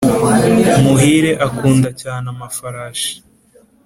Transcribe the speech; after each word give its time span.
muhire 0.81 1.31
akunda 1.47 1.89
cyane 2.01 2.25
amafarashi 2.33 3.13